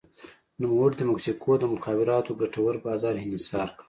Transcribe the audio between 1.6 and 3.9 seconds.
مخابراتو ګټور بازار انحصار کړ.